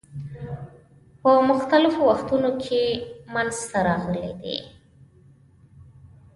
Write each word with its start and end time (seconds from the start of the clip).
په 1.21 1.31
مختلفو 1.49 2.01
وختونو 2.09 2.49
کې 2.63 2.83
منځته 3.33 3.77
راغلي 3.87 4.29
دي. 4.41 4.57